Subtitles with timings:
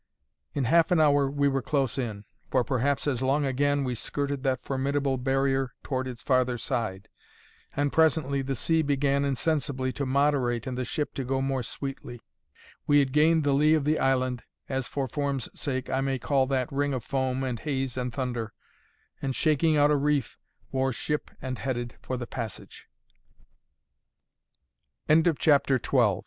[0.55, 4.41] In half an hour we were close in; for perhaps as long again, we skirted
[4.41, 7.07] that formidable barrier toward its farther side;
[7.75, 12.19] and presently the sea began insensibly to moderate and the ship to go more sweetly.
[12.87, 16.47] We had gained the lee of the island as (for form's sake) I may call
[16.47, 18.53] that ring of foam and haze and thunder;
[19.21, 20.39] and shaking out a reef,
[20.71, 22.89] wore ship and headed for the passage.
[25.07, 25.27] CHAPTER XIII.
[25.27, 26.19] THE ISLAND AND THE WREC